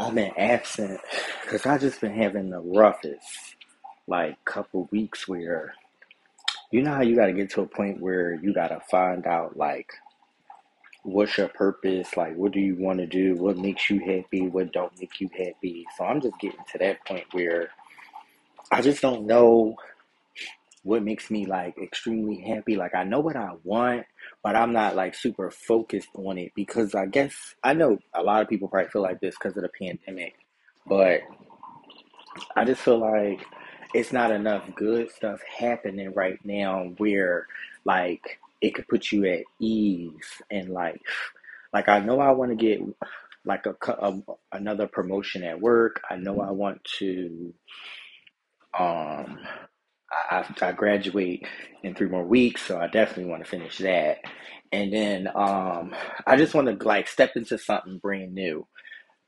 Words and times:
I've 0.00 0.14
been 0.14 0.32
absent 0.38 0.98
because 1.42 1.66
I 1.66 1.76
just 1.76 2.00
been 2.00 2.14
having 2.14 2.48
the 2.48 2.60
roughest 2.60 3.56
like 4.06 4.42
couple 4.46 4.88
weeks 4.90 5.28
where 5.28 5.74
you 6.70 6.82
know 6.82 6.94
how 6.94 7.02
you 7.02 7.14
got 7.14 7.26
to 7.26 7.34
get 7.34 7.50
to 7.50 7.60
a 7.60 7.66
point 7.66 8.00
where 8.00 8.32
you 8.34 8.54
got 8.54 8.68
to 8.68 8.80
find 8.90 9.26
out 9.26 9.58
like 9.58 9.92
what's 11.02 11.36
your 11.36 11.48
purpose 11.48 12.16
like 12.16 12.34
what 12.34 12.52
do 12.52 12.60
you 12.60 12.76
want 12.76 12.98
to 12.98 13.06
do 13.06 13.34
what 13.34 13.58
makes 13.58 13.90
you 13.90 13.98
happy 13.98 14.48
what 14.48 14.72
don't 14.72 14.98
make 14.98 15.20
you 15.20 15.28
happy? 15.36 15.86
So 15.98 16.04
i'm 16.04 16.20
just 16.22 16.38
getting 16.40 16.64
to 16.72 16.78
that 16.78 17.04
point 17.04 17.24
where 17.32 17.68
i 18.72 18.80
just 18.80 19.02
don't 19.02 19.26
know 19.26 19.76
what 20.82 21.02
makes 21.02 21.30
me 21.30 21.46
like 21.46 21.76
extremely 21.78 22.40
happy 22.40 22.76
like 22.76 22.94
i 22.94 23.04
know 23.04 23.20
what 23.20 23.36
i 23.36 23.50
want 23.64 24.04
but 24.42 24.56
i'm 24.56 24.72
not 24.72 24.96
like 24.96 25.14
super 25.14 25.50
focused 25.50 26.08
on 26.14 26.38
it 26.38 26.52
because 26.54 26.94
i 26.94 27.06
guess 27.06 27.54
i 27.62 27.72
know 27.72 27.98
a 28.14 28.22
lot 28.22 28.42
of 28.42 28.48
people 28.48 28.68
probably 28.68 28.90
feel 28.90 29.02
like 29.02 29.20
this 29.20 29.34
because 29.36 29.56
of 29.56 29.62
the 29.62 29.70
pandemic 29.78 30.34
but 30.86 31.20
i 32.56 32.64
just 32.64 32.80
feel 32.80 32.98
like 32.98 33.44
it's 33.94 34.12
not 34.12 34.30
enough 34.30 34.62
good 34.76 35.10
stuff 35.10 35.40
happening 35.42 36.12
right 36.14 36.38
now 36.44 36.84
where 36.98 37.46
like 37.84 38.38
it 38.60 38.74
could 38.74 38.86
put 38.88 39.10
you 39.10 39.24
at 39.26 39.42
ease 39.58 40.42
and 40.50 40.68
like 40.70 41.00
like 41.72 41.88
I 41.88 42.00
know 42.00 42.20
I 42.20 42.30
want 42.32 42.50
to 42.50 42.56
get 42.56 42.80
like 43.44 43.66
a, 43.66 43.74
a 43.92 44.20
another 44.52 44.86
promotion 44.86 45.44
at 45.44 45.60
work. 45.60 46.02
I 46.10 46.16
know 46.16 46.40
I 46.40 46.50
want 46.50 46.82
to 46.98 47.54
um 48.78 49.38
I, 50.30 50.46
I 50.62 50.72
graduate 50.72 51.46
in 51.84 51.94
three 51.94 52.08
more 52.08 52.24
weeks, 52.26 52.66
so 52.66 52.78
I 52.80 52.88
definitely 52.88 53.26
want 53.30 53.44
to 53.44 53.50
finish 53.50 53.78
that. 53.78 54.18
And 54.72 54.92
then 54.92 55.28
um 55.34 55.94
I 56.26 56.36
just 56.36 56.54
want 56.54 56.68
to 56.80 56.86
like 56.86 57.08
step 57.08 57.32
into 57.36 57.58
something 57.58 57.98
brand 57.98 58.34
new. 58.34 58.66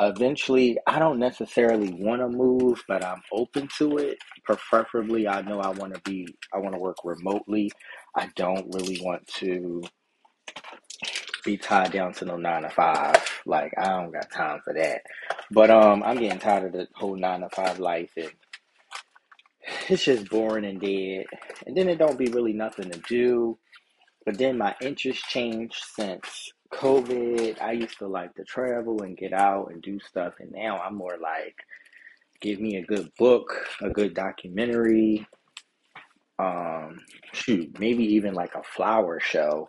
Eventually 0.00 0.78
i 0.86 0.98
don't 0.98 1.18
necessarily 1.18 1.90
want 1.94 2.20
to 2.22 2.28
move 2.28 2.82
but 2.88 3.04
i'm 3.04 3.22
open 3.32 3.68
to 3.78 3.98
it. 3.98 4.18
Preferably 4.44 5.28
i 5.28 5.42
know 5.42 5.60
i 5.60 5.70
want 5.70 5.94
to 5.94 6.00
be 6.02 6.26
i 6.54 6.58
want 6.58 6.74
to 6.74 6.80
work 6.80 6.98
remotely. 7.04 7.70
I 8.16 8.28
don't 8.36 8.74
really 8.74 9.00
want 9.02 9.26
to 9.38 9.82
be 11.44 11.56
tied 11.58 11.92
down 11.92 12.14
to 12.14 12.26
no 12.26 12.36
nine 12.36 12.62
to 12.62 12.70
five. 12.70 13.22
Like 13.46 13.72
i 13.78 13.88
don't 13.88 14.12
got 14.12 14.30
time 14.32 14.60
for 14.64 14.74
that. 14.74 15.02
But 15.52 15.70
um 15.70 16.02
i'm 16.04 16.18
getting 16.18 16.40
tired 16.40 16.66
of 16.66 16.72
the 16.72 16.88
whole 16.94 17.16
nine 17.16 17.40
to 17.40 17.50
five 17.50 17.78
life 17.78 18.12
and 18.16 18.32
it's 19.88 20.04
just 20.04 20.28
boring 20.28 20.64
and 20.64 20.80
dead 20.80 21.24
and 21.66 21.76
then 21.76 21.88
it 21.88 21.98
don't 21.98 22.18
be 22.18 22.30
really 22.30 22.52
nothing 22.52 22.90
to 22.90 22.98
do 23.08 23.58
but 24.24 24.38
then 24.38 24.58
my 24.58 24.74
interest 24.80 25.24
changed 25.24 25.82
since 25.96 26.52
COVID. 26.72 27.60
I 27.60 27.72
used 27.72 27.98
to 27.98 28.06
like 28.06 28.34
to 28.34 28.44
travel 28.44 29.02
and 29.02 29.16
get 29.16 29.32
out 29.32 29.70
and 29.70 29.82
do 29.82 29.98
stuff, 30.00 30.34
and 30.38 30.52
now 30.52 30.78
I'm 30.78 30.94
more 30.94 31.16
like, 31.20 31.56
give 32.40 32.60
me 32.60 32.76
a 32.76 32.84
good 32.84 33.10
book, 33.18 33.66
a 33.82 33.90
good 33.90 34.14
documentary, 34.14 35.26
um, 36.38 36.98
shoot, 37.32 37.78
maybe 37.78 38.04
even 38.14 38.34
like 38.34 38.54
a 38.54 38.62
flower 38.62 39.20
show, 39.20 39.68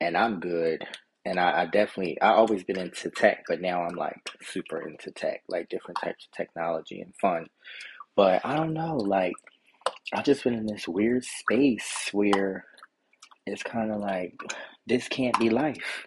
and 0.00 0.16
I'm 0.16 0.40
good. 0.40 0.86
And 1.24 1.40
I, 1.40 1.62
I 1.62 1.66
definitely, 1.66 2.20
I 2.20 2.34
always 2.34 2.62
been 2.62 2.78
into 2.78 3.10
tech, 3.10 3.42
but 3.48 3.60
now 3.60 3.82
I'm 3.82 3.96
like 3.96 4.14
super 4.42 4.86
into 4.86 5.10
tech, 5.10 5.42
like 5.48 5.68
different 5.68 5.98
types 6.00 6.26
of 6.26 6.36
technology 6.36 7.00
and 7.00 7.12
fun. 7.20 7.46
But 8.16 8.44
I 8.44 8.56
don't 8.56 8.72
know, 8.72 8.96
like 8.96 9.34
I've 10.12 10.24
just 10.24 10.44
been 10.44 10.54
in 10.54 10.66
this 10.66 10.88
weird 10.88 11.24
space 11.24 12.08
where 12.12 12.64
it's 13.46 13.62
kind 13.62 13.92
of 13.92 14.00
like 14.00 14.34
this 14.86 15.08
can't 15.08 15.38
be 15.38 15.50
life. 15.50 16.06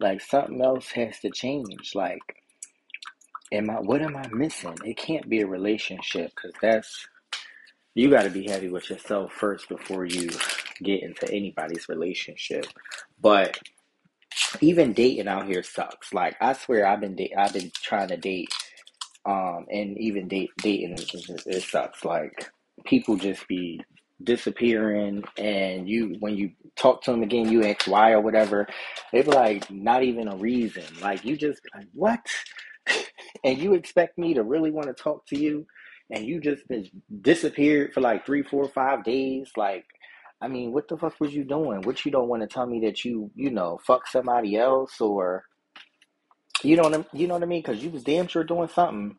Like 0.00 0.20
something 0.20 0.60
else 0.60 0.90
has 0.92 1.20
to 1.20 1.30
change. 1.30 1.94
Like, 1.94 2.20
am 3.52 3.70
I? 3.70 3.74
What 3.74 4.02
am 4.02 4.16
I 4.16 4.26
missing? 4.32 4.76
It 4.84 4.96
can't 4.96 5.28
be 5.28 5.40
a 5.40 5.46
relationship 5.46 6.32
because 6.34 6.52
that's 6.60 7.06
you 7.94 8.10
got 8.10 8.24
to 8.24 8.30
be 8.30 8.48
happy 8.48 8.68
with 8.68 8.90
yourself 8.90 9.32
first 9.32 9.68
before 9.68 10.04
you 10.04 10.30
get 10.82 11.02
into 11.02 11.30
anybody's 11.32 11.88
relationship. 11.88 12.66
But 13.20 13.58
even 14.60 14.92
dating 14.92 15.28
out 15.28 15.46
here 15.46 15.62
sucks. 15.62 16.12
Like 16.12 16.36
I 16.40 16.54
swear, 16.54 16.86
I've 16.86 17.00
been 17.00 17.14
date, 17.14 17.32
I've 17.38 17.52
been 17.52 17.70
trying 17.82 18.08
to 18.08 18.16
date, 18.16 18.48
um, 19.26 19.66
and 19.70 19.98
even 19.98 20.28
date 20.28 20.50
dating 20.58 20.96
it 20.98 21.62
sucks. 21.62 22.04
Like 22.04 22.50
people 22.84 23.16
just 23.16 23.46
be 23.48 23.80
disappearing 24.22 25.22
and 25.38 25.88
you 25.88 26.16
when 26.20 26.36
you 26.36 26.50
talk 26.76 27.02
to 27.02 27.10
them 27.10 27.22
again 27.22 27.50
you 27.50 27.64
ask 27.64 27.86
why 27.86 28.12
or 28.12 28.20
whatever 28.20 28.66
they 29.12 29.22
be 29.22 29.30
like 29.30 29.70
not 29.70 30.02
even 30.02 30.28
a 30.28 30.36
reason. 30.36 30.84
Like 31.00 31.24
you 31.24 31.36
just 31.36 31.60
like 31.74 31.88
what? 31.92 32.20
And 33.44 33.58
you 33.58 33.74
expect 33.74 34.16
me 34.18 34.34
to 34.34 34.42
really 34.42 34.70
want 34.70 34.86
to 34.86 34.94
talk 34.94 35.26
to 35.26 35.38
you 35.38 35.66
and 36.10 36.24
you 36.24 36.40
just 36.40 36.66
been 36.68 36.86
disappeared 37.20 37.92
for 37.92 38.00
like 38.00 38.24
three 38.24 38.42
four 38.42 38.68
five 38.68 39.04
days? 39.04 39.50
Like 39.56 39.84
i 40.42 40.48
mean 40.48 40.72
what 40.72 40.88
the 40.88 40.96
fuck 40.96 41.18
was 41.20 41.34
you 41.34 41.44
doing? 41.44 41.82
What 41.82 42.04
you 42.04 42.12
don't 42.12 42.28
want 42.28 42.42
to 42.42 42.48
tell 42.48 42.66
me 42.66 42.80
that 42.86 43.04
you 43.04 43.30
you 43.34 43.50
know 43.50 43.80
fuck 43.86 44.06
somebody 44.06 44.56
else 44.56 45.00
or 45.00 45.44
you 46.64 46.76
know 46.76 46.84
what 46.84 46.94
I, 46.94 47.04
you 47.12 47.28
know 47.28 47.34
what 47.34 47.42
i 47.44 47.46
mean? 47.46 47.62
Because 47.62 47.82
you 47.82 47.90
was 47.90 48.04
damn 48.04 48.28
sure 48.28 48.44
doing 48.44 48.68
something. 48.68 49.16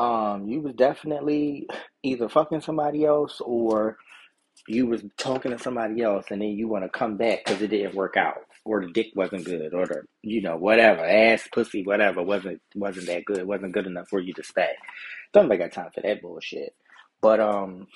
Um 0.00 0.48
you 0.48 0.60
was 0.60 0.74
definitely 0.74 1.68
either 2.02 2.28
fucking 2.28 2.62
somebody 2.62 3.04
else 3.04 3.40
or 3.44 3.98
you 4.68 4.86
was 4.86 5.02
talking 5.18 5.52
to 5.52 5.58
somebody 5.58 6.02
else 6.02 6.26
and 6.30 6.42
then 6.42 6.50
you 6.50 6.68
want 6.68 6.84
to 6.84 6.90
come 6.90 7.16
back 7.16 7.40
because 7.44 7.62
it 7.62 7.68
didn't 7.68 7.94
work 7.94 8.16
out 8.16 8.38
or 8.64 8.84
the 8.84 8.92
dick 8.92 9.08
wasn't 9.16 9.44
good 9.44 9.74
or 9.74 9.86
the 9.86 10.02
you 10.22 10.42
know 10.42 10.56
whatever. 10.56 11.04
Ass 11.04 11.48
pussy 11.52 11.84
whatever 11.84 12.22
wasn't 12.22 12.60
wasn't 12.74 13.06
that 13.06 13.24
good 13.24 13.46
wasn't 13.46 13.72
good 13.74 13.86
enough 13.86 14.08
for 14.08 14.20
you 14.20 14.32
to 14.34 14.44
stay. 14.44 14.72
Don't 15.32 15.48
make 15.48 15.60
got 15.60 15.72
time 15.72 15.90
for 15.94 16.02
that 16.02 16.22
bullshit. 16.22 16.74
But 17.22 17.40
um 17.40 17.88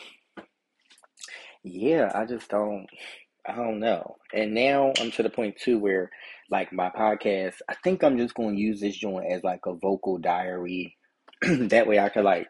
yeah 1.65 2.11
i 2.15 2.25
just 2.25 2.49
don't 2.51 2.87
i 3.47 3.55
don't 3.55 3.81
know 3.81 4.17
and 4.33 4.55
now 4.55 4.93
i'm 5.01 5.11
to 5.11 5.23
the 5.23 5.31
point 5.31 5.57
too 5.59 5.79
where 5.79 6.11
like 6.51 6.73
my 6.73 6.91
podcast 6.91 7.55
i 7.69 7.75
think 7.83 8.03
i'm 8.03 8.19
just 8.19 8.35
going 8.35 8.55
to 8.55 8.61
use 8.61 8.81
this 8.81 8.97
joint 8.97 9.31
as 9.31 9.43
like 9.45 9.67
a 9.67 9.75
vocal 9.75 10.19
diary 10.19 10.97
that 11.69 11.87
way 11.87 11.99
I 11.99 12.09
could 12.09 12.25
like 12.25 12.49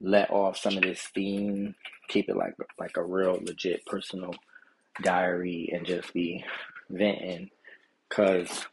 let 0.00 0.30
off 0.30 0.56
some 0.56 0.76
of 0.76 0.82
this 0.82 1.00
steam, 1.00 1.74
keep 2.08 2.28
it 2.28 2.36
like 2.36 2.54
like 2.78 2.96
a 2.96 3.04
real 3.04 3.38
legit 3.42 3.84
personal 3.86 4.34
diary, 5.02 5.70
and 5.72 5.86
just 5.86 6.12
be 6.12 6.44
venting. 6.90 7.50
Cause 8.08 8.66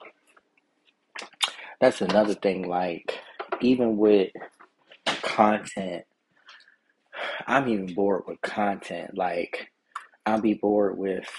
that's 1.79 2.01
another 2.01 2.33
thing. 2.33 2.67
Like 2.67 3.19
even 3.61 3.97
with 3.97 4.31
content, 5.21 6.05
I'm 7.45 7.67
even 7.67 7.93
bored 7.93 8.23
with 8.27 8.41
content. 8.41 9.15
Like 9.15 9.71
I'll 10.25 10.41
be 10.41 10.55
bored 10.55 10.97
with 10.97 11.29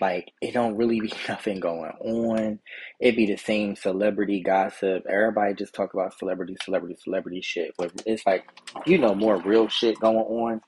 like 0.00 0.32
it 0.40 0.52
don't 0.52 0.76
really 0.76 1.00
be 1.00 1.12
nothing 1.28 1.60
going 1.60 1.92
on. 2.00 2.58
It 3.00 3.16
be 3.16 3.26
the 3.26 3.36
same 3.36 3.76
celebrity 3.76 4.40
gossip. 4.40 5.04
Everybody 5.08 5.54
just 5.54 5.74
talk 5.74 5.94
about 5.94 6.18
celebrity, 6.18 6.56
celebrity, 6.64 6.96
celebrity 7.02 7.40
shit. 7.40 7.74
But 7.78 7.92
it's 8.06 8.26
like, 8.26 8.44
you 8.86 8.98
know, 8.98 9.14
more 9.14 9.40
real 9.42 9.68
shit 9.68 9.98
going 10.00 10.16
on. 10.16 10.60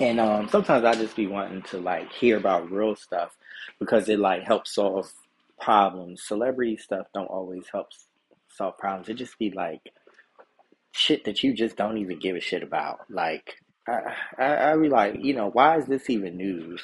And 0.00 0.18
um, 0.18 0.48
sometimes 0.48 0.84
I 0.84 0.94
just 0.94 1.16
be 1.16 1.26
wanting 1.26 1.62
to 1.62 1.78
like 1.78 2.10
hear 2.12 2.38
about 2.38 2.70
real 2.70 2.96
stuff 2.96 3.36
because 3.78 4.08
it 4.08 4.18
like 4.18 4.42
helps 4.44 4.74
solve 4.74 5.12
problems. 5.60 6.22
Celebrity 6.22 6.76
stuff 6.76 7.06
don't 7.12 7.26
always 7.26 7.64
help 7.70 7.88
solve 8.48 8.78
problems. 8.78 9.08
It 9.08 9.14
just 9.14 9.38
be 9.38 9.50
like 9.50 9.92
shit 10.92 11.24
that 11.24 11.42
you 11.42 11.54
just 11.54 11.76
don't 11.76 11.98
even 11.98 12.18
give 12.18 12.36
a 12.36 12.40
shit 12.40 12.62
about. 12.62 13.00
Like 13.10 13.56
I, 13.86 14.14
I, 14.38 14.72
I 14.72 14.76
be 14.76 14.88
like, 14.88 15.16
you 15.22 15.34
know, 15.34 15.50
why 15.50 15.78
is 15.78 15.86
this 15.86 16.08
even 16.10 16.36
news? 16.36 16.82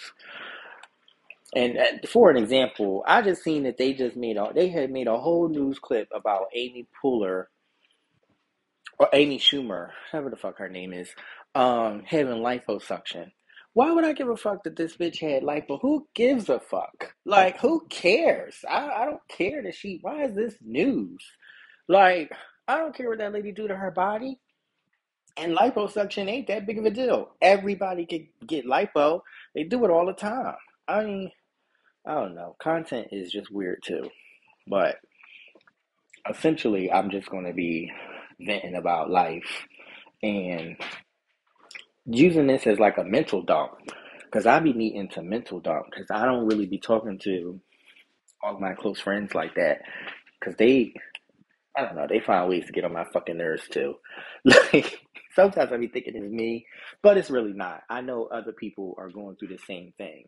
And 1.55 1.79
uh, 1.79 2.07
for 2.09 2.31
an 2.31 2.37
example, 2.37 3.05
I 3.07 3.23
just 3.23 3.43
seen 3.43 3.63
that 3.65 3.79
they 3.79 3.95
just 3.95 4.17
made 4.17 4.37
a 4.37 4.51
they 4.55 4.69
had 4.69 4.91
made 4.91 5.07
a 5.07 5.19
whole 5.19 5.49
news 5.49 5.79
clip 5.79 6.09
about 6.15 6.47
Amy 6.55 6.89
Poehler 7.03 7.45
or 8.99 9.09
Amy 9.13 9.39
Schumer, 9.39 9.91
whatever 10.11 10.31
the 10.31 10.37
fuck 10.37 10.59
her 10.59 10.69
name 10.69 10.93
is, 10.93 11.11
um, 11.55 12.03
having 12.07 12.39
liposuction. 12.39 13.31
Why 13.75 13.91
would 13.93 14.05
I 14.05 14.15
give 14.15 14.31
a 14.31 14.37
fuck 14.37 14.65
that 14.65 14.77
this 14.77 14.97
bitch 14.97 15.21
had 15.21 15.43
lipo? 15.43 15.79
Who 15.83 16.09
gives 16.15 16.49
a 16.49 16.59
fuck? 16.59 17.15
Like, 17.27 17.61
who 17.61 17.87
cares? 17.91 18.65
I, 18.69 18.89
I 18.89 19.05
don't 19.05 19.21
care 19.29 19.63
that 19.63 19.75
she. 19.75 19.99
Why 20.01 20.25
is 20.25 20.35
this 20.35 20.55
news? 20.63 21.23
Like, 21.87 22.33
I 22.67 22.79
don't 22.79 22.95
care 22.97 23.11
what 23.11 23.19
that 23.19 23.35
lady 23.35 23.53
do 23.53 23.69
to 23.69 23.77
her 23.77 23.91
body. 23.91 24.41
And 25.37 25.55
liposuction 25.55 26.27
ain't 26.29 26.47
that 26.47 26.67
big 26.67 26.79
of 26.79 26.87
a 26.87 26.91
deal. 26.91 27.33
Everybody 27.43 28.07
can 28.07 28.29
get 28.47 28.65
lipo. 28.65 29.21
They 29.55 29.65
do 29.65 29.85
it 29.85 29.91
all 29.91 30.07
the 30.07 30.15
time. 30.15 30.55
I 30.89 31.05
mean, 31.05 31.31
I 32.07 32.15
don't 32.15 32.35
know. 32.35 32.57
Content 32.63 33.09
is 33.13 33.31
just 33.31 33.51
weird 33.51 33.83
too. 33.85 34.11
But 34.69 34.97
essentially, 36.29 36.91
I'm 36.93 37.11
just 37.11 37.31
going 37.31 37.47
to 37.47 37.53
be 37.53 37.91
venting 38.41 38.77
about 38.77 39.11
life 39.11 39.67
and 40.23 40.77
using 42.07 42.47
this 42.47 42.67
as 42.67 42.79
like 42.79 42.99
a 42.99 43.05
mental 43.05 43.43
dump. 43.43 43.73
Because 44.25 44.47
I 44.47 44.61
be 44.61 44.73
needing 44.73 45.09
to 45.11 45.23
mental 45.23 45.61
dump 45.61 45.87
because 45.91 46.11
I 46.11 46.25
don't 46.25 46.47
really 46.47 46.67
be 46.67 46.79
talking 46.79 47.19
to 47.21 47.61
all 48.43 48.61
my 48.61 48.75
close 48.75 49.01
friends 49.01 49.35
like 49.35 49.55
that. 49.55 49.83
Because 50.39 50.57
they, 50.57 50.95
I 51.77 51.83
don't 51.83 51.97
know. 51.97 52.07
They 52.09 52.21
find 52.21 52.49
ways 52.49 52.67
to 52.67 52.73
get 52.73 52.85
on 52.85 52.93
my 52.93 53.05
fucking 53.13 53.39
nerves 53.39 53.69
too. 53.69 53.97
Like 54.45 55.01
sometimes 55.35 55.73
I 55.73 55.77
be 55.77 55.89
thinking 55.89 56.17
it's 56.17 56.33
me, 56.33 56.67
but 57.03 57.19
it's 57.19 57.31
really 57.31 57.53
not. 57.53 57.83
I 57.91 58.01
know 58.01 58.27
other 58.27 58.53
people 58.53 58.95
are 58.99 59.11
going 59.11 59.37
through 59.37 59.49
the 59.49 59.59
same 59.67 59.93
thing, 59.99 60.27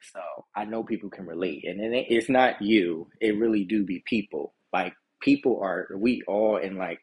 so 0.00 0.20
I 0.54 0.64
know 0.64 0.82
people 0.82 1.10
can 1.10 1.26
relate. 1.26 1.64
And 1.66 1.80
then 1.80 1.92
it's 1.94 2.28
not 2.28 2.62
you. 2.62 3.08
It 3.20 3.38
really 3.38 3.64
do 3.64 3.84
be 3.84 4.02
people. 4.06 4.54
Like 4.72 4.94
people 5.20 5.60
are. 5.62 5.88
We 5.96 6.22
all 6.26 6.56
in 6.56 6.76
like 6.76 7.00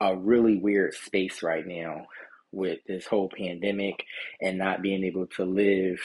a 0.00 0.16
really 0.16 0.56
weird 0.56 0.94
space 0.94 1.42
right 1.42 1.66
now 1.66 2.06
with 2.52 2.78
this 2.86 3.06
whole 3.06 3.30
pandemic 3.36 4.04
and 4.40 4.58
not 4.58 4.82
being 4.82 5.04
able 5.04 5.26
to 5.26 5.44
live, 5.44 6.00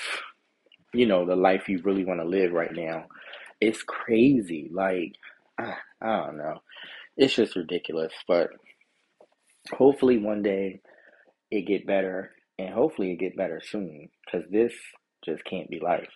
you 0.94 1.06
know, 1.06 1.26
the 1.26 1.36
life 1.36 1.70
you 1.70 1.82
really 1.84 2.06
want 2.06 2.20
to 2.20 2.28
live 2.28 2.52
right 2.52 2.74
now. 2.74 3.06
It's 3.62 3.82
crazy. 3.84 4.70
Like 4.72 5.16
I, 5.58 5.76
I 6.02 6.18
don't 6.26 6.38
know. 6.38 6.62
It's 7.18 7.36
just 7.36 7.56
ridiculous, 7.56 8.14
but 8.28 8.50
hopefully 9.72 10.18
one 10.18 10.44
day 10.44 10.82
it 11.50 11.62
get 11.62 11.88
better 11.88 12.32
and 12.60 12.74
hopefully 12.74 13.12
it 13.12 13.20
get 13.20 13.38
better 13.38 13.62
soon 13.64 14.10
because 14.26 14.48
this 14.52 14.74
just 15.26 15.44
can't 15.46 15.70
be 15.70 15.80
life 15.80 16.08